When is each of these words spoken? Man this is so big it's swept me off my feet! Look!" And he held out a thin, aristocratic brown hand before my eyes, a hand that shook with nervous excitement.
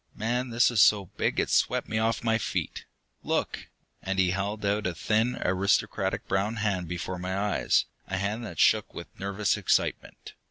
Man 0.15 0.49
this 0.49 0.71
is 0.71 0.81
so 0.81 1.05
big 1.15 1.39
it's 1.39 1.53
swept 1.53 1.87
me 1.87 1.99
off 1.99 2.23
my 2.23 2.39
feet! 2.39 2.85
Look!" 3.21 3.67
And 4.01 4.17
he 4.17 4.31
held 4.31 4.65
out 4.65 4.87
a 4.87 4.95
thin, 4.95 5.37
aristocratic 5.45 6.27
brown 6.27 6.55
hand 6.55 6.87
before 6.87 7.19
my 7.19 7.37
eyes, 7.37 7.85
a 8.07 8.17
hand 8.17 8.43
that 8.43 8.57
shook 8.59 8.95
with 8.95 9.19
nervous 9.19 9.57
excitement. 9.57 10.33